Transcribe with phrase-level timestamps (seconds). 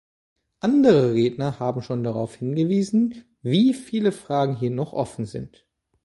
[0.61, 5.67] Andere Redner haben schon darauf hingewiesen, wie viele Fragen hier noch offen sind.